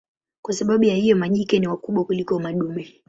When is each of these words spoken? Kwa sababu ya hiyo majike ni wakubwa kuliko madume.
Kwa 0.41 0.53
sababu 0.53 0.83
ya 0.83 0.95
hiyo 0.95 1.15
majike 1.15 1.59
ni 1.59 1.67
wakubwa 1.67 2.05
kuliko 2.05 2.39
madume. 2.39 2.93